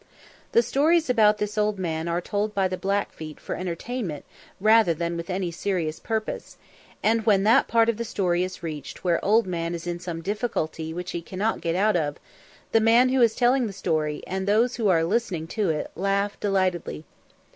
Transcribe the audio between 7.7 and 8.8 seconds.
of the story is